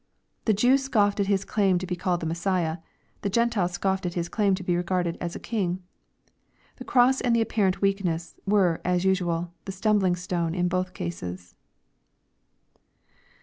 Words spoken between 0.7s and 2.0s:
scoffed at His claim to be